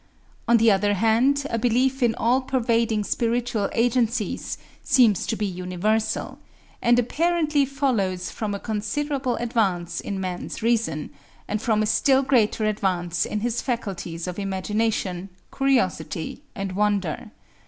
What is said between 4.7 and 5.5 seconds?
seems to be